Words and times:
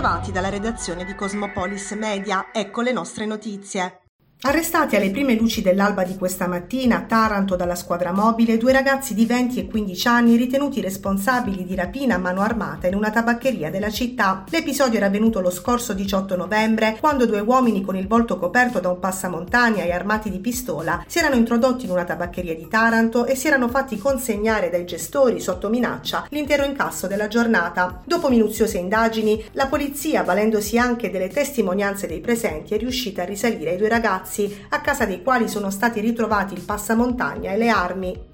Bentrovati 0.00 0.32
dalla 0.32 0.48
redazione 0.48 1.04
di 1.04 1.14
Cosmopolis 1.14 1.90
Media, 1.90 2.48
ecco 2.54 2.80
le 2.80 2.90
nostre 2.90 3.26
notizie. 3.26 4.09
Arrestati 4.42 4.96
alle 4.96 5.10
prime 5.10 5.34
luci 5.34 5.60
dell'alba 5.60 6.02
di 6.02 6.16
questa 6.16 6.46
mattina 6.46 6.96
a 6.96 7.00
Taranto 7.02 7.56
dalla 7.56 7.74
squadra 7.74 8.10
mobile 8.10 8.56
due 8.56 8.72
ragazzi 8.72 9.12
di 9.12 9.26
20 9.26 9.60
e 9.60 9.66
15 9.66 10.08
anni 10.08 10.36
ritenuti 10.36 10.80
responsabili 10.80 11.62
di 11.62 11.74
rapina 11.74 12.14
a 12.14 12.18
mano 12.18 12.40
armata 12.40 12.86
in 12.86 12.94
una 12.94 13.10
tabaccheria 13.10 13.68
della 13.68 13.90
città. 13.90 14.44
L'episodio 14.48 14.96
era 14.96 15.08
avvenuto 15.08 15.42
lo 15.42 15.50
scorso 15.50 15.92
18 15.92 16.36
novembre 16.36 16.96
quando 16.98 17.26
due 17.26 17.40
uomini 17.40 17.82
con 17.82 17.96
il 17.96 18.06
volto 18.06 18.38
coperto 18.38 18.80
da 18.80 18.88
un 18.88 18.98
passamontagna 18.98 19.84
e 19.84 19.92
armati 19.92 20.30
di 20.30 20.38
pistola 20.38 21.04
si 21.06 21.18
erano 21.18 21.34
introdotti 21.34 21.84
in 21.84 21.90
una 21.90 22.04
tabaccheria 22.04 22.54
di 22.54 22.66
Taranto 22.66 23.26
e 23.26 23.34
si 23.34 23.46
erano 23.46 23.68
fatti 23.68 23.98
consegnare 23.98 24.70
dai 24.70 24.86
gestori 24.86 25.38
sotto 25.38 25.68
minaccia 25.68 26.28
l'intero 26.30 26.64
incasso 26.64 27.06
della 27.06 27.28
giornata. 27.28 28.00
Dopo 28.06 28.30
minuziose 28.30 28.78
indagini, 28.78 29.44
la 29.52 29.66
polizia, 29.66 30.22
valendosi 30.22 30.78
anche 30.78 31.10
delle 31.10 31.28
testimonianze 31.28 32.06
dei 32.06 32.20
presenti, 32.20 32.72
è 32.72 32.78
riuscita 32.78 33.20
a 33.20 33.26
risalire 33.26 33.72
ai 33.72 33.76
due 33.76 33.88
ragazzi 33.90 34.28
ragazzi 34.30 34.66
a 34.68 34.80
casa 34.80 35.04
dei 35.04 35.22
quali 35.22 35.48
sono 35.48 35.70
stati 35.70 36.00
ritrovati 36.00 36.54
il 36.54 36.62
passamontagna 36.62 37.52
e 37.52 37.56
le 37.56 37.68
armi. 37.68 38.29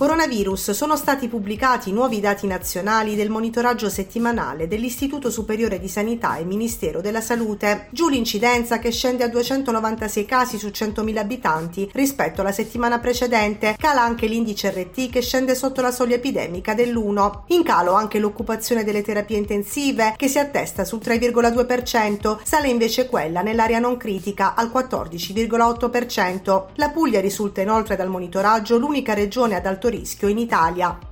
Coronavirus 0.00 0.70
sono 0.70 0.96
stati 0.96 1.28
pubblicati 1.28 1.92
nuovi 1.92 2.20
dati 2.20 2.46
nazionali 2.46 3.14
del 3.16 3.28
monitoraggio 3.28 3.90
settimanale 3.90 4.66
dell'Istituto 4.66 5.28
Superiore 5.28 5.78
di 5.78 5.88
Sanità 5.88 6.38
e 6.38 6.44
Ministero 6.44 7.02
della 7.02 7.20
Salute. 7.20 7.88
Giù 7.90 8.08
l'incidenza 8.08 8.78
che 8.78 8.92
scende 8.92 9.24
a 9.24 9.28
296 9.28 10.24
casi 10.24 10.56
su 10.56 10.68
100.000 10.68 11.18
abitanti 11.18 11.90
rispetto 11.92 12.40
alla 12.40 12.50
settimana 12.50 12.98
precedente. 12.98 13.76
Cala 13.78 14.00
anche 14.00 14.26
l'indice 14.26 14.70
RT 14.70 15.10
che 15.10 15.20
scende 15.20 15.54
sotto 15.54 15.82
la 15.82 15.90
soglia 15.90 16.14
epidemica 16.14 16.72
dell'1. 16.72 17.42
In 17.48 17.62
calo 17.62 17.92
anche 17.92 18.18
l'occupazione 18.18 18.84
delle 18.84 19.02
terapie 19.02 19.36
intensive 19.36 20.14
che 20.16 20.28
si 20.28 20.38
attesta 20.38 20.86
sul 20.86 21.00
3,2%, 21.04 22.38
sale 22.42 22.68
invece 22.68 23.06
quella 23.06 23.42
nell'area 23.42 23.78
non 23.78 23.98
critica 23.98 24.54
al 24.54 24.70
14,8%. 24.74 26.68
La 26.76 26.88
Puglia 26.88 27.20
risulta 27.20 27.60
inoltre 27.60 27.96
dal 27.96 28.08
monitoraggio 28.08 28.78
l'unica 28.78 29.12
regione 29.12 29.56
ad 29.56 29.66
alto 29.66 29.88
rischio 29.90 30.28
in 30.28 30.38
Italia. 30.38 31.09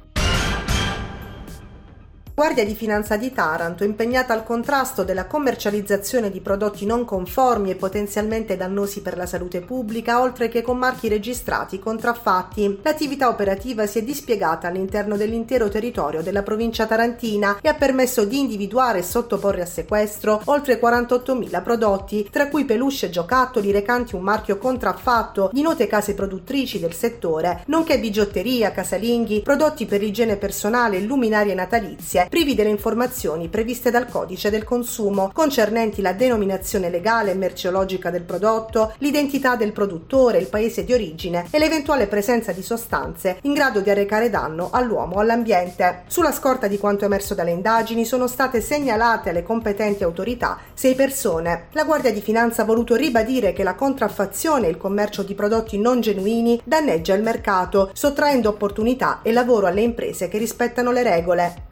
Guardia 2.39 2.65
di 2.65 2.77
Finanza 2.77 3.17
di 3.17 3.33
Taranto, 3.33 3.83
impegnata 3.83 4.33
al 4.33 4.45
contrasto 4.45 5.03
della 5.03 5.27
commercializzazione 5.27 6.31
di 6.31 6.41
prodotti 6.41 6.87
non 6.87 7.05
conformi 7.05 7.73
e 7.73 7.75
potenzialmente 7.75 8.57
dannosi 8.57 9.03
per 9.03 9.17
la 9.17 9.27
salute 9.27 9.61
pubblica, 9.61 10.23
oltre 10.23 10.47
che 10.47 10.63
con 10.63 10.79
marchi 10.79 11.09
registrati 11.09 11.81
contraffatti. 11.81 12.79
L'attività 12.85 13.29
operativa 13.29 13.87
si 13.89 13.99
è 13.99 14.05
dispiegata 14.05 14.69
all'interno 14.69 15.17
dell'intero 15.17 15.69
territorio 15.69 16.23
della 16.23 16.45
provincia 16.45 16.87
tarantina 16.87 17.59
e 17.61 17.69
ha 17.69 17.75
permesso 17.75 18.25
di 18.25 18.39
individuare 18.39 19.01
e 19.01 19.03
sottoporre 19.03 19.63
a 19.63 19.67
sequestro 19.67 20.41
oltre 20.45 20.79
48.000 20.79 21.61
prodotti, 21.61 22.29
tra 22.31 22.47
cui 22.47 22.65
peluche 22.65 23.07
e 23.07 23.11
giocattoli 23.11 23.73
recanti 23.73 24.15
un 24.15 24.23
marchio 24.23 24.59
contraffatto 24.59 25.51
di 25.53 25.63
note 25.63 25.89
case 25.89 26.15
produttrici 26.15 26.79
del 26.79 26.95
settore, 26.95 27.65
nonché 27.67 27.99
bigiotteria, 27.99 28.71
casalinghi, 28.71 29.41
prodotti 29.43 29.87
per 29.87 29.99
l'igiene 30.03 30.37
personale 30.37 30.99
e 30.99 31.01
luminarie 31.01 31.55
natalizie 31.55 32.27
privi 32.29 32.55
delle 32.55 32.69
informazioni 32.69 33.49
previste 33.49 33.91
dal 33.91 34.09
codice 34.09 34.51
del 34.51 34.65
consumo 34.65 35.31
concernenti 35.33 36.03
la 36.03 36.13
denominazione 36.13 36.91
legale 36.91 37.33
e 37.33 37.35
merceologica 37.35 38.11
del 38.11 38.23
prodotto, 38.23 38.95
l'identità 38.99 39.57
del 39.57 39.73
produttore, 39.73 40.39
il 40.39 40.49
paese 40.49 40.85
di 40.85 40.93
origine 40.93 41.47
e 41.51 41.59
l'eventuale 41.59 42.07
presenza 42.07 42.53
di 42.53 42.63
sostanze 42.63 43.39
in 43.43 43.55
grado 43.55 43.81
di 43.81 43.91
arrecare 43.91 44.31
danno 44.31 44.69
all'uomo 44.71 45.17
o 45.17 45.21
all'ambiente. 45.21 46.03
Sulla 46.07 46.33
scorta 46.33 46.67
di 46.67 46.79
quanto 46.79 47.05
emerso 47.05 47.35
dalle 47.35 47.51
indagini 47.51 48.05
sono 48.05 48.27
state 48.27 48.61
segnalate 48.61 49.31
alle 49.31 49.43
competenti 49.43 50.03
autorità 50.03 50.59
sei 50.75 50.95
persone. 50.95 51.67
La 51.73 51.85
Guardia 51.85 52.13
di 52.13 52.21
Finanza 52.21 52.63
ha 52.63 52.67
voluto 52.67 52.95
ribadire 52.95 53.53
che 53.53 53.63
la 53.63 53.75
contraffazione 53.75 54.67
e 54.67 54.71
il 54.71 54.77
commercio 54.77 55.23
di 55.23 55.35
prodotti 55.35 55.79
non 55.79 56.01
genuini 56.01 56.61
danneggia 56.65 57.15
il 57.15 57.23
mercato, 57.23 57.91
sottraendo 57.93 58.49
opportunità 58.49 59.21
e 59.23 59.33
lavoro 59.33 59.67
alle 59.67 59.83
imprese 59.83 60.29
che 60.29 60.39
rispettano 60.39 60.93
le 60.93 61.03
regole. 61.03 61.68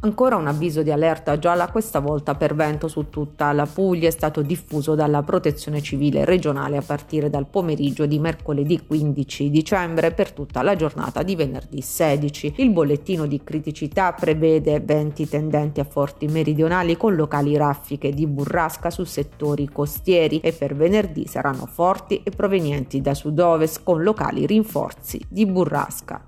Ancora 0.00 0.36
un 0.36 0.46
avviso 0.46 0.84
di 0.84 0.92
allerta 0.92 1.40
gialla, 1.40 1.72
questa 1.72 1.98
volta 1.98 2.36
per 2.36 2.54
vento 2.54 2.86
su 2.86 3.10
tutta 3.10 3.50
la 3.52 3.66
Puglia, 3.66 4.06
è 4.06 4.12
stato 4.12 4.42
diffuso 4.42 4.94
dalla 4.94 5.24
Protezione 5.24 5.82
Civile 5.82 6.24
regionale 6.24 6.76
a 6.76 6.82
partire 6.82 7.28
dal 7.28 7.48
pomeriggio 7.48 8.06
di 8.06 8.20
mercoledì 8.20 8.86
15 8.86 9.50
dicembre 9.50 10.12
per 10.12 10.30
tutta 10.30 10.62
la 10.62 10.76
giornata 10.76 11.24
di 11.24 11.34
venerdì 11.34 11.80
16. 11.80 12.54
Il 12.58 12.70
bollettino 12.70 13.26
di 13.26 13.42
criticità 13.42 14.12
prevede 14.12 14.78
venti 14.78 15.28
tendenti 15.28 15.80
a 15.80 15.84
forti 15.84 16.28
meridionali 16.28 16.96
con 16.96 17.16
locali 17.16 17.56
raffiche 17.56 18.10
di 18.10 18.28
burrasca 18.28 18.90
su 18.90 19.02
settori 19.02 19.68
costieri 19.68 20.38
e 20.38 20.52
per 20.52 20.76
venerdì 20.76 21.26
saranno 21.26 21.66
forti 21.66 22.22
e 22.22 22.30
provenienti 22.30 23.00
da 23.00 23.14
sud-ovest 23.14 23.80
con 23.82 24.04
locali 24.04 24.46
rinforzi 24.46 25.20
di 25.28 25.44
burrasca. 25.44 26.27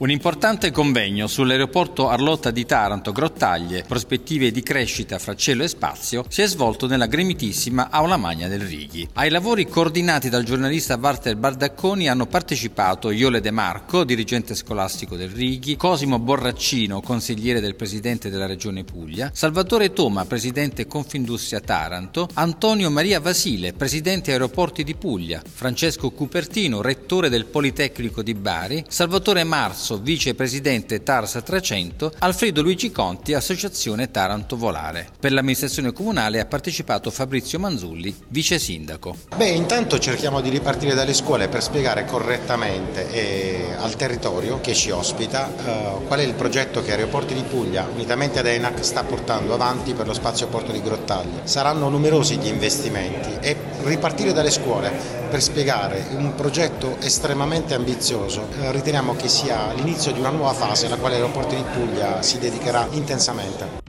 Un 0.00 0.10
importante 0.10 0.70
convegno 0.70 1.26
sull'aeroporto 1.26 2.08
Arlotta 2.08 2.52
di 2.52 2.64
Taranto, 2.64 3.10
Grottaglie, 3.10 3.82
prospettive 3.82 4.52
di 4.52 4.62
crescita 4.62 5.18
fra 5.18 5.34
cielo 5.34 5.64
e 5.64 5.68
spazio, 5.68 6.24
si 6.28 6.40
è 6.40 6.46
svolto 6.46 6.86
nella 6.86 7.06
gremitissima 7.06 7.90
Aula 7.90 8.16
Magna 8.16 8.46
del 8.46 8.60
Righi. 8.60 9.08
Ai 9.14 9.28
lavori 9.28 9.66
coordinati 9.66 10.28
dal 10.28 10.44
giornalista 10.44 10.96
Walter 11.02 11.34
Bardacconi 11.34 12.08
hanno 12.08 12.26
partecipato 12.26 13.10
Iole 13.10 13.40
De 13.40 13.50
Marco, 13.50 14.04
dirigente 14.04 14.54
scolastico 14.54 15.16
del 15.16 15.30
Righi, 15.30 15.74
Cosimo 15.74 16.20
Borraccino, 16.20 17.00
consigliere 17.00 17.58
del 17.58 17.74
presidente 17.74 18.30
della 18.30 18.46
regione 18.46 18.84
Puglia, 18.84 19.32
Salvatore 19.34 19.92
Toma, 19.92 20.26
presidente 20.26 20.86
Confindustria 20.86 21.58
Taranto, 21.58 22.28
Antonio 22.34 22.88
Maria 22.88 23.18
Vasile, 23.18 23.72
presidente 23.72 24.30
aeroporti 24.30 24.84
di 24.84 24.94
Puglia, 24.94 25.42
Francesco 25.44 26.10
Cupertino, 26.10 26.82
rettore 26.82 27.28
del 27.28 27.46
Politecnico 27.46 28.22
di 28.22 28.34
Bari, 28.34 28.84
Salvatore 28.86 29.42
Marzo, 29.42 29.86
Grasso, 29.88 29.98
vicepresidente 29.98 31.02
Tarsa 31.02 31.40
300, 31.40 32.12
Alfredo 32.18 32.60
Luigi 32.60 32.90
Conti, 32.90 33.32
Associazione 33.32 34.10
Taranto 34.10 34.56
Volare. 34.56 35.08
Per 35.18 35.32
l'amministrazione 35.32 35.92
comunale 35.92 36.40
ha 36.40 36.44
partecipato 36.44 37.10
Fabrizio 37.10 37.58
Manzulli, 37.58 38.14
vice 38.28 38.58
sindaco. 38.58 39.16
Beh, 39.34 39.48
intanto 39.48 39.98
cerchiamo 39.98 40.42
di 40.42 40.50
ripartire 40.50 40.94
dalle 40.94 41.14
scuole 41.14 41.48
per 41.48 41.62
spiegare 41.62 42.04
correttamente 42.04 43.10
eh, 43.10 43.74
al 43.78 43.96
territorio 43.96 44.60
che 44.60 44.74
ci 44.74 44.90
ospita 44.90 45.48
eh, 45.48 46.06
qual 46.06 46.20
è 46.20 46.22
il 46.22 46.34
progetto 46.34 46.82
che 46.82 46.90
Aeroporti 46.90 47.32
di 47.32 47.42
Puglia, 47.42 47.88
unitamente 47.90 48.40
ad 48.40 48.46
ENAC, 48.46 48.84
sta 48.84 49.04
portando 49.04 49.54
avanti 49.54 49.94
per 49.94 50.06
lo 50.06 50.12
spazio 50.14 50.48
porto 50.48 50.72
di 50.72 50.82
Grottaglie. 50.82 51.42
Saranno 51.44 51.88
numerosi 51.88 52.36
gli 52.36 52.48
investimenti 52.48 53.30
e 53.40 53.56
ripartire 53.84 54.32
dalle 54.32 54.50
scuole 54.50 55.18
per 55.28 55.42
spiegare 55.42 56.06
un 56.10 56.34
progetto 56.34 56.96
estremamente 57.00 57.74
ambizioso 57.74 58.48
eh, 58.60 58.72
riteniamo 58.72 59.14
che 59.14 59.28
sia 59.28 59.72
l'inizio 59.78 60.12
di 60.12 60.18
una 60.18 60.30
nuova 60.30 60.52
fase 60.52 60.86
alla 60.86 60.96
quale 60.96 61.14
l'aeroporto 61.14 61.54
di 61.54 61.62
Puglia 61.72 62.20
si 62.20 62.38
dedicherà 62.38 62.88
intensamente. 62.90 63.86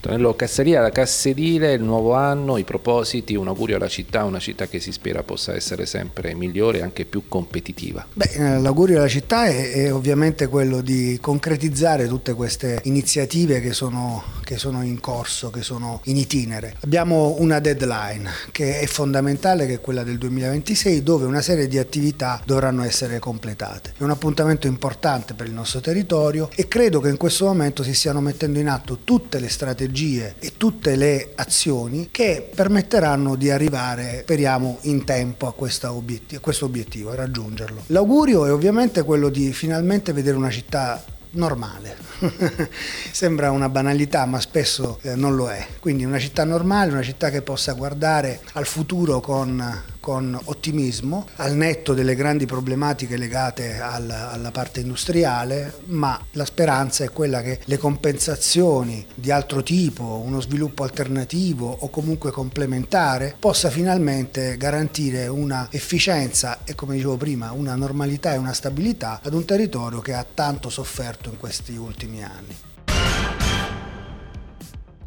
Tonello 0.00 0.34
Casseria, 0.34 0.80
la 0.80 0.90
Casserile, 0.90 1.74
il 1.74 1.82
nuovo 1.82 2.14
anno, 2.14 2.56
i 2.56 2.64
propositi, 2.64 3.36
un 3.36 3.48
augurio 3.48 3.76
alla 3.76 3.86
città, 3.86 4.24
una 4.24 4.38
città 4.38 4.66
che 4.66 4.80
si 4.80 4.92
spera 4.92 5.22
possa 5.22 5.54
essere 5.54 5.84
sempre 5.84 6.34
migliore 6.34 6.78
e 6.78 6.82
anche 6.82 7.04
più 7.04 7.28
competitiva. 7.28 8.06
Beh, 8.14 8.30
eh, 8.32 8.58
l'augurio 8.60 8.98
alla 8.98 9.08
città 9.08 9.44
è, 9.44 9.72
è, 9.72 9.92
ovviamente 9.92 10.46
quello 10.46 10.80
di 10.80 11.18
concretizzare 11.20 12.08
tutte 12.08 12.32
queste 12.32 12.80
iniziative 12.84 13.60
che 13.60 13.74
sono, 13.74 14.24
che 14.50 14.58
sono, 14.58 14.82
in 14.82 14.98
corso, 14.98 15.48
che 15.50 15.62
sono 15.62 16.00
in 16.06 16.16
itinere. 16.16 16.74
Abbiamo 16.80 17.36
una 17.38 17.60
deadline 17.60 18.28
che 18.50 18.80
è 18.80 18.86
fondamentale, 18.86 19.64
che 19.64 19.74
è 19.74 19.80
quella 19.80 20.02
del 20.02 20.18
2026, 20.18 21.04
dove 21.04 21.24
una 21.24 21.40
serie 21.40 21.68
di 21.68 21.78
attività 21.78 22.42
dovranno 22.44 22.82
essere 22.82 23.20
completate. 23.20 23.94
È 23.96 24.02
un 24.02 24.10
appuntamento 24.10 24.66
importante 24.66 25.34
per 25.34 25.46
il 25.46 25.52
nostro 25.52 25.78
territorio 25.78 26.50
e 26.56 26.66
credo 26.66 26.98
che 26.98 27.10
in 27.10 27.16
questo 27.16 27.44
momento 27.44 27.84
si 27.84 27.94
stiano 27.94 28.20
mettendo 28.20 28.58
in 28.58 28.68
atto 28.68 28.98
tutte 29.04 29.38
le 29.38 29.48
strategie 29.48 30.34
e 30.40 30.54
tutte 30.56 30.96
le 30.96 31.30
azioni 31.36 32.08
che 32.10 32.50
permetteranno 32.52 33.36
di 33.36 33.52
arrivare, 33.52 34.22
speriamo, 34.22 34.78
in 34.82 35.04
tempo 35.04 35.46
a 35.46 35.54
obiettivo, 35.92 36.40
a 36.40 36.42
questo 36.42 36.64
obiettivo, 36.64 37.12
a 37.12 37.14
raggiungerlo. 37.14 37.84
L'augurio 37.86 38.46
è 38.46 38.52
ovviamente 38.52 39.04
quello 39.04 39.28
di 39.28 39.52
finalmente 39.52 40.12
vedere 40.12 40.36
una 40.36 40.50
città 40.50 41.04
normale. 41.32 41.96
Sembra 43.12 43.50
una 43.50 43.68
banalità, 43.68 44.26
ma 44.26 44.40
spesso 44.40 44.98
eh, 45.02 45.14
non 45.14 45.34
lo 45.34 45.50
è. 45.50 45.66
Quindi 45.80 46.04
una 46.04 46.18
città 46.18 46.44
normale, 46.44 46.92
una 46.92 47.02
città 47.02 47.30
che 47.30 47.42
possa 47.42 47.72
guardare 47.72 48.40
al 48.52 48.66
futuro 48.66 49.20
con 49.20 49.82
con 50.00 50.38
ottimismo, 50.44 51.26
al 51.36 51.54
netto 51.54 51.94
delle 51.94 52.14
grandi 52.14 52.46
problematiche 52.46 53.16
legate 53.16 53.78
al, 53.80 54.10
alla 54.10 54.50
parte 54.50 54.80
industriale, 54.80 55.80
ma 55.86 56.18
la 56.32 56.44
speranza 56.44 57.04
è 57.04 57.10
quella 57.10 57.42
che 57.42 57.60
le 57.64 57.76
compensazioni 57.76 59.06
di 59.14 59.30
altro 59.30 59.62
tipo, 59.62 60.22
uno 60.24 60.40
sviluppo 60.40 60.82
alternativo 60.82 61.76
o 61.80 61.90
comunque 61.90 62.30
complementare, 62.30 63.36
possa 63.38 63.70
finalmente 63.70 64.56
garantire 64.56 65.26
una 65.26 65.68
efficienza 65.70 66.60
e 66.64 66.74
come 66.74 66.94
dicevo 66.94 67.16
prima 67.16 67.52
una 67.52 67.74
normalità 67.74 68.32
e 68.32 68.38
una 68.38 68.54
stabilità 68.54 69.20
ad 69.22 69.34
un 69.34 69.44
territorio 69.44 70.00
che 70.00 70.14
ha 70.14 70.24
tanto 70.32 70.70
sofferto 70.70 71.28
in 71.28 71.36
questi 71.36 71.76
ultimi 71.76 72.24
anni 72.24 72.68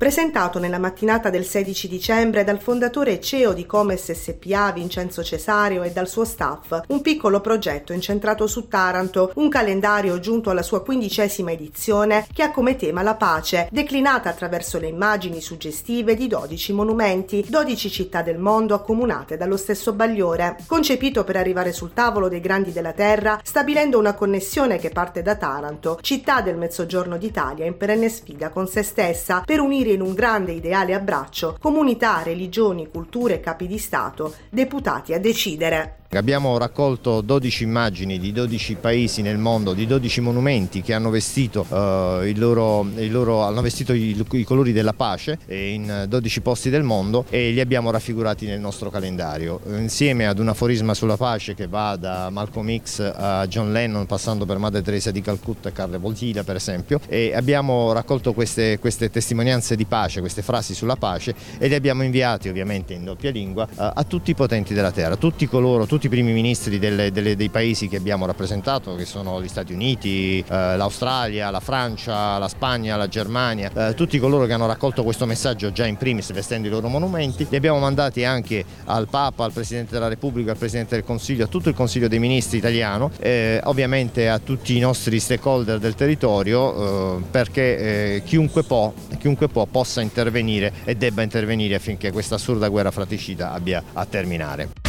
presentato 0.03 0.59
nella 0.59 0.79
mattinata 0.79 1.29
del 1.29 1.45
16 1.45 1.87
dicembre 1.87 2.43
dal 2.43 2.59
fondatore 2.59 3.21
CEO 3.21 3.53
di 3.53 3.65
Comes 3.65 4.11
SPA 4.11 4.73
Vincenzo 4.73 5.23
Cesario 5.23 5.81
e 5.81 5.91
dal 5.91 6.09
suo 6.09 6.25
staff, 6.25 6.77
un 6.87 6.99
piccolo 6.99 7.39
progetto 7.39 7.93
incentrato 7.93 8.45
su 8.45 8.67
Taranto, 8.67 9.31
un 9.35 9.47
calendario 9.47 10.19
giunto 10.19 10.49
alla 10.49 10.61
sua 10.61 10.83
quindicesima 10.83 11.53
edizione 11.53 12.27
che 12.33 12.43
ha 12.43 12.51
come 12.51 12.75
tema 12.75 13.01
la 13.01 13.15
pace, 13.15 13.69
declinata 13.71 14.27
attraverso 14.27 14.77
le 14.77 14.87
immagini 14.87 15.39
suggestive 15.39 16.15
di 16.15 16.27
12 16.27 16.73
monumenti, 16.73 17.45
12 17.47 17.89
città 17.89 18.21
del 18.21 18.39
mondo 18.39 18.75
accomunate 18.75 19.37
dallo 19.37 19.55
stesso 19.55 19.93
bagliore, 19.93 20.57
concepito 20.67 21.23
per 21.23 21.37
arrivare 21.37 21.71
sul 21.71 21.93
tavolo 21.93 22.27
dei 22.27 22.41
grandi 22.41 22.73
della 22.73 22.91
terra, 22.91 23.39
stabilendo 23.41 23.97
una 23.97 24.15
connessione 24.15 24.79
che 24.79 24.89
parte 24.89 25.21
da 25.21 25.37
Taranto, 25.37 25.97
città 26.01 26.41
del 26.41 26.57
mezzogiorno 26.57 27.15
d'Italia 27.15 27.65
in 27.65 27.77
perenne 27.77 28.09
sfida 28.09 28.49
con 28.49 28.67
se 28.67 28.83
stessa, 28.83 29.43
per 29.45 29.61
unire 29.61 29.91
in 29.93 30.01
un 30.01 30.13
grande 30.13 30.51
ideale 30.51 30.93
abbraccio 30.93 31.57
comunità, 31.59 32.21
religioni, 32.23 32.89
culture 32.89 33.35
e 33.35 33.39
capi 33.39 33.67
di 33.67 33.77
Stato, 33.77 34.33
deputati 34.49 35.13
a 35.13 35.19
decidere. 35.19 36.02
Abbiamo 36.17 36.57
raccolto 36.57 37.21
12 37.21 37.63
immagini 37.63 38.19
di 38.19 38.31
12 38.31 38.75
paesi 38.75 39.21
nel 39.21 39.37
mondo, 39.37 39.73
di 39.73 39.87
12 39.87 40.21
monumenti 40.21 40.81
che 40.81 40.93
hanno 40.93 41.09
vestito, 41.09 41.65
uh, 41.67 42.23
il 42.23 42.37
loro, 42.37 42.85
il 42.95 43.11
loro, 43.11 43.41
hanno 43.41 43.61
vestito 43.61 43.93
i, 43.93 44.15
i, 44.31 44.43
colori 44.43 44.71
della 44.71 44.93
pace 44.93 45.39
in 45.47 46.05
12 46.07 46.41
posti 46.41 46.69
del 46.69 46.83
mondo 46.83 47.25
e 47.29 47.51
li 47.51 47.59
abbiamo 47.59 47.89
raffigurati 47.91 48.45
nel 48.45 48.59
nostro 48.59 48.89
calendario. 48.89 49.59
Insieme 49.77 50.27
ad 50.27 50.39
un 50.39 50.49
aforisma 50.49 50.93
sulla 50.93 51.17
pace 51.17 51.55
che 51.55 51.67
va 51.67 51.95
da 51.95 52.29
Malcolm 52.29 52.77
X 52.77 52.99
a 53.15 53.47
John 53.47 53.71
Lennon 53.71 54.05
passando 54.05 54.45
per 54.45 54.57
Madre 54.57 54.81
Teresa 54.81 55.11
di 55.11 55.21
Calcutta 55.21 55.69
e 55.69 55.71
Carle 55.71 55.97
Voltila 55.97 56.43
per 56.43 56.55
esempio 56.55 56.99
e 57.07 57.33
abbiamo 57.33 57.91
raccolto 57.91 58.33
queste, 58.33 58.77
queste 58.79 59.09
testimonianze 59.09 59.75
di 59.75 59.85
pace, 59.85 60.19
queste 60.19 60.41
frasi 60.41 60.73
sulla 60.73 60.95
pace 60.95 61.33
e 61.57 61.67
le 61.67 61.75
abbiamo 61.75 62.03
inviate 62.03 62.49
ovviamente 62.49 62.93
in 62.93 63.03
doppia 63.03 63.31
lingua 63.31 63.63
uh, 63.63 63.91
a 63.93 64.03
tutti 64.03 64.31
i 64.31 64.35
potenti 64.35 64.73
della 64.73 64.91
terra, 64.91 65.15
tutti 65.15 65.47
coloro, 65.47 65.85
tutti 65.85 66.02
tutti 66.03 66.15
i 66.15 66.19
primi 66.19 66.33
ministri 66.33 66.79
delle, 66.79 67.11
delle, 67.11 67.37
dei 67.37 67.47
paesi 67.47 67.87
che 67.87 67.95
abbiamo 67.95 68.25
rappresentato, 68.25 68.93
che 68.95 69.05
sono 69.05 69.41
gli 69.41 69.47
Stati 69.47 69.71
Uniti, 69.71 70.39
eh, 70.39 70.75
l'Australia, 70.75 71.49
la 71.49 71.61
Francia, 71.61 72.37
la 72.37 72.49
Spagna, 72.49 72.97
la 72.97 73.07
Germania, 73.07 73.71
eh, 73.73 73.93
tutti 73.93 74.19
coloro 74.19 74.45
che 74.45 74.51
hanno 74.51 74.67
raccolto 74.67 75.03
questo 75.03 75.25
messaggio 75.25 75.71
già 75.71 75.85
in 75.85 75.95
primis 75.95 76.33
vestendo 76.33 76.67
i 76.67 76.71
loro 76.71 76.89
monumenti. 76.89 77.47
Li 77.49 77.55
abbiamo 77.55 77.79
mandati 77.79 78.25
anche 78.25 78.65
al 78.85 79.07
Papa, 79.07 79.45
al 79.45 79.53
Presidente 79.53 79.93
della 79.93 80.09
Repubblica, 80.09 80.51
al 80.51 80.57
Presidente 80.57 80.95
del 80.95 81.05
Consiglio, 81.05 81.45
a 81.45 81.47
tutto 81.47 81.69
il 81.69 81.75
Consiglio 81.75 82.09
dei 82.09 82.19
Ministri 82.19 82.57
italiano, 82.57 83.09
eh, 83.19 83.61
ovviamente 83.63 84.27
a 84.27 84.39
tutti 84.39 84.75
i 84.75 84.79
nostri 84.79 85.21
stakeholder 85.21 85.79
del 85.79 85.95
territorio, 85.95 87.19
eh, 87.19 87.23
perché 87.31 88.15
eh, 88.15 88.23
chiunque 88.25 88.63
può, 88.63 88.91
chiunque 89.19 89.47
può 89.47 89.65
possa 89.67 90.01
intervenire 90.01 90.73
e 90.83 90.95
debba 90.95 91.21
intervenire 91.21 91.75
affinché 91.75 92.11
questa 92.11 92.35
assurda 92.35 92.67
guerra 92.67 92.91
fratricida 92.91 93.53
abbia 93.53 93.81
a 93.93 94.05
terminare. 94.05 94.82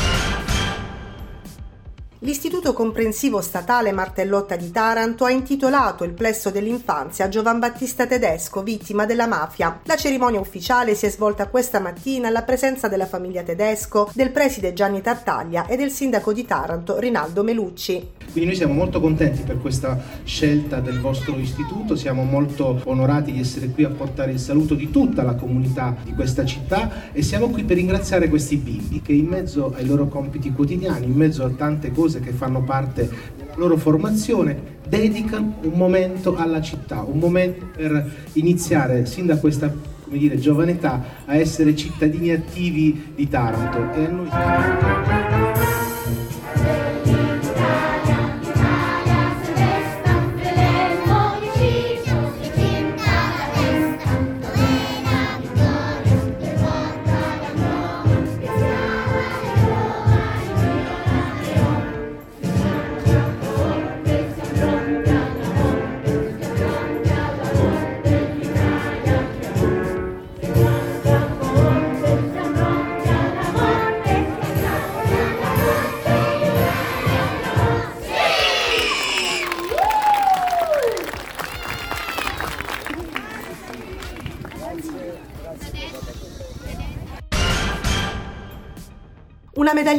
L'Istituto 2.25 2.73
Comprensivo 2.73 3.43
Statale 3.43 3.93
Martellotta 3.93 4.57
di 4.57 4.71
Taranto 4.71 5.27
ha 5.27 5.31
intitolato 5.31 6.05
il 6.05 6.15
plesso 6.15 6.49
dell'infanzia 6.49 7.27
a 7.27 7.29
Giovan 7.29 7.59
Battista 7.59 8.07
Tedesco, 8.07 8.63
vittima 8.63 9.05
della 9.05 9.27
mafia. 9.27 9.81
La 9.83 9.97
cerimonia 9.97 10.41
ufficiale 10.41 10.95
si 10.95 11.05
è 11.05 11.11
svolta 11.11 11.49
questa 11.49 11.81
mattina 11.81 12.29
alla 12.29 12.41
presenza 12.41 12.89
della 12.89 13.05
famiglia 13.05 13.43
Tedesco, 13.43 14.11
del 14.15 14.31
preside 14.31 14.73
Gianni 14.73 15.03
Tartaglia 15.03 15.67
e 15.67 15.77
del 15.77 15.91
sindaco 15.91 16.33
di 16.33 16.47
Taranto 16.47 16.99
Rinaldo 16.99 17.43
Melucci. 17.43 18.13
Quindi 18.33 18.47
noi 18.47 18.57
siamo 18.57 18.73
molto 18.73 19.01
contenti 19.03 19.43
per 19.43 19.61
questa 19.61 20.01
scelta 20.25 20.81
del 20.81 21.01
vostro 21.01 21.37
istituto, 21.37 21.95
siamo 21.95 22.25
molto 22.25 22.81
onorati 22.85 23.33
di 23.33 23.41
essere 23.41 23.69
qui 23.69 23.85
a 23.85 23.91
portare 23.91 24.33
il 24.33 24.39
saluto 24.39 24.75
di 24.75 24.91
tutta 24.91 25.23
la 25.23 25.35
comunità 25.35 25.95
di 26.03 26.15
questa 26.15 26.47
città 26.47 27.13
e 27.13 27.23
siamo 27.23 27.51
qui 27.51 27.65
per 27.65 27.77
ringraziare 27.77 28.31
questi 28.31 28.57
bimbi 28.57 29.03
che 29.03 29.13
in 29.13 29.27
mezzo 29.27 29.75
ai 29.77 29.85
loro 29.85 30.09
compiti 30.09 30.51
quotidiani, 30.53 31.05
in 31.05 31.13
mezzo 31.13 31.45
a 31.45 31.51
tante 31.51 31.93
cose 31.93 32.13
cose 32.15 32.21
che 32.21 32.33
fanno 32.33 32.63
parte 32.63 33.09
della 33.37 33.55
loro 33.57 33.77
formazione, 33.77 34.79
dedicano 34.87 35.57
un 35.63 35.73
momento 35.75 36.37
alla 36.37 36.61
città, 36.61 37.01
un 37.01 37.19
momento 37.19 37.67
per 37.75 38.09
iniziare 38.35 39.07
sin 39.07 39.27
da 39.27 39.39
questa 39.39 39.93
come 40.05 40.19
dire, 40.19 40.39
giovane 40.39 40.73
età 40.73 41.03
a 41.25 41.35
essere 41.35 41.75
cittadini 41.75 42.31
attivi 42.31 43.13
di 43.15 43.29
Taranto. 43.29 45.54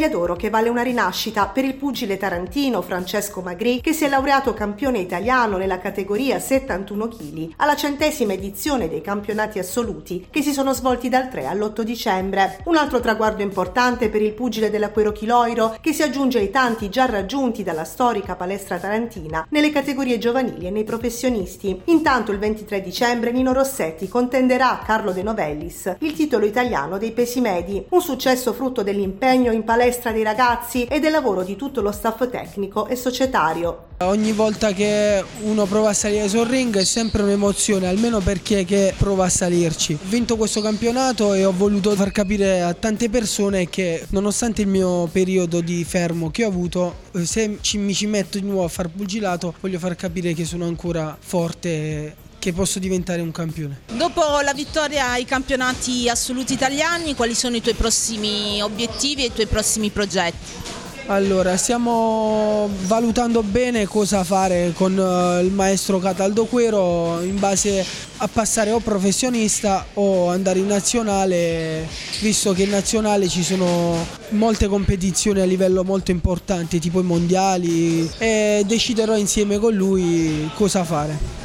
Medaglia 0.06 0.10
d'oro 0.10 0.36
che 0.36 0.50
vale 0.50 0.69
una 0.69 0.84
rinascita 0.84 1.48
per 1.48 1.66
il 1.66 1.75
pugile 1.75 2.18
tarantino 2.18 2.81
Francesco 2.81 3.42
Magri 3.42 3.81
che 3.81 3.94
si 3.94 4.06
è 4.06 4.10
laureato 4.10 4.54
campione 4.54 5.00
italiano 5.00 5.57
nella 5.57 5.80
categoria 5.80 6.40
71 6.40 7.07
kg 7.07 7.54
alla 7.57 7.75
centesima 7.75 8.34
edizione 8.34 8.88
dei 8.88 9.02
campionati 9.02 9.60
assoluti 9.60 10.28
che 10.30 10.42
si 10.42 10.54
sono 10.54 10.74
svolti 10.74 11.10
dal 11.10 11.30
3 11.30 11.46
all'8 11.46 11.81
dicembre. 11.81 12.60
Un 12.66 12.75
altro 12.78 13.00
traguardo 13.00 13.42
importante 13.42 14.10
per 14.10 14.22
il 14.22 14.34
pugile 14.34 14.69
dell'Aquero 14.69 15.12
Chiloiro 15.12 15.78
che 15.81 15.94
si 15.94 16.04
aggiunge 16.04 16.40
ai 16.40 16.50
tanti 16.50 16.90
già 16.90 17.06
raggiunti 17.06 17.64
dalla 17.64 17.85
storica 17.85 18.35
palestra 18.35 18.78
tarantina 18.78 19.47
nelle 19.50 19.71
categorie 19.71 20.18
giovanili 20.18 20.68
e 20.68 20.71
nei 20.71 20.83
professionisti. 20.83 21.81
Intanto 21.85 22.31
il 22.31 22.40
23 22.40 22.81
dicembre 22.81 23.31
Nino 23.31 23.54
Rossetti 23.54 24.07
contenderà 24.07 24.71
a 24.71 24.83
Carlo 24.83 25.12
De 25.12 25.24
Novellis 25.24 25.95
il 26.00 26.14
titolo 26.14 26.45
italiano 26.45 26.97
dei 26.97 27.12
pesi 27.12 27.42
medi, 27.42 27.85
un 27.90 28.02
successo 28.02 28.54
frutto 28.54 28.83
dell'impegno 28.83 29.52
in 29.52 29.64
palestra 29.64 29.94
dei 30.11 30.23
ragazzi 30.23 30.85
e 30.85 30.99
del 30.99 31.11
lavoro 31.11 31.44
di 31.44 31.56
tutto 31.56 31.81
lo 31.81 31.92
staff 31.92 32.30
tecnico 32.30 32.87
e 32.87 32.95
societario. 32.95 33.83
Ogni 33.99 34.33
volta 34.33 34.73
che 34.73 35.23
uno 35.44 35.66
prova 35.66 35.90
a 35.90 35.94
salire 35.94 36.28
sul 36.28 36.45
ring 36.45 36.75
è 36.75 36.83
sempre 36.83 37.23
un'emozione, 37.23 37.87
almeno 37.87 38.19
per 38.19 38.42
chi 38.42 38.56
è 38.56 38.66
che 38.66 38.94
prova 38.97 39.25
a 39.25 39.30
salirci. 39.30 39.94
Ho 39.94 40.09
vinto 40.09 40.35
questo 40.35 40.59
campionato 40.61 41.33
e 41.33 41.45
ho 41.45 41.54
voluto 41.56 41.92
far 41.92 42.11
capire 42.11 42.61
a 42.61 42.73
tante 42.73 43.09
persone 43.09 43.69
che 43.69 44.06
nonostante 44.09 44.61
il 44.61 44.68
mio 44.68 45.07
periodo 45.07 45.61
di 45.61 45.83
fermo 45.85 46.30
che 46.30 46.44
ho 46.44 46.49
avuto, 46.49 46.95
se 47.23 47.57
mi 47.75 47.94
ci 47.94 48.07
metto 48.07 48.37
di 48.37 48.45
nuovo 48.45 48.66
a 48.66 48.69
far 48.69 48.90
pugilato, 48.90 49.54
voglio 49.61 49.80
far 49.80 49.95
capire 49.95 50.33
che 50.33 50.44
sono 50.44 50.66
ancora 50.66 51.16
forte 51.18 52.23
che 52.45 52.54
posso 52.54 52.78
diventare 52.78 53.21
un 53.21 53.31
campione. 53.31 53.80
Dopo 53.94 54.21
la 54.44 54.54
vittoria 54.54 55.09
ai 55.09 55.25
campionati 55.25 56.07
assoluti 56.07 56.54
italiani, 56.54 57.16
quali 57.16 57.33
sono 57.33 57.56
i 57.56 57.61
tuoi 57.61 57.73
prossimi 57.73 58.61
obiettivi 58.61 59.23
e 59.23 59.28
i 59.28 59.33
tuoi 59.33 59.47
prossimi 59.47 59.90
progetti? 59.90 60.73
Allora, 61.07 61.57
stiamo 61.57 62.69
valutando 62.85 63.42
bene 63.42 63.87
cosa 63.87 64.23
fare 64.23 64.73
con 64.75 64.95
eh, 64.95 65.44
il 65.44 65.52
maestro 65.52 65.97
Cataldo 65.97 66.45
Quero 66.45 67.19
in 67.21 67.40
base 67.40 67.83
a 68.18 68.28
passare 68.28 68.71
o 68.71 68.80
professionista 68.80 69.85
o 69.95 70.30
andare 70.30 70.59
in 70.59 70.68
nazionale, 70.68 71.87
visto 72.21 72.54
che 72.54 72.64
in 72.64 72.69
nazionale 72.69 73.28
ci 73.28 73.44
sono 73.44 74.06
molte 74.30 74.68
competizioni 74.68 75.42
a 75.42 75.45
livello 75.45 75.83
molto 75.83 76.11
importante, 76.11 76.78
tipo 76.78 76.99
i 76.99 77.04
mondiali, 77.04 78.07
e 78.19 78.64
deciderò 78.68 79.18
insieme 79.18 79.57
con 79.57 79.73
lui 79.73 80.49
cosa 80.54 80.83
fare. 80.83 81.44